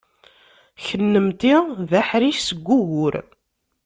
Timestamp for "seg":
2.41-2.67